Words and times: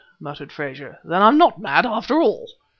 muttered 0.19 0.51
Frazer 0.51 0.97
"then 1.03 1.21
I'm 1.21 1.37
not 1.37 1.61
mad, 1.61 1.85
after 1.85 2.19
all!" 2.19 2.49